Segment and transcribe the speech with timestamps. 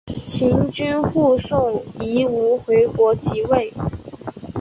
[0.25, 3.71] 秦军护送夷吾回国即位。